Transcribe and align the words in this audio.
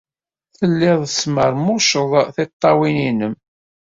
Telliḍ 0.57 0.99
tesmermuceḍ 1.05 2.11
tiṭṭawin-nnem. 2.35 3.35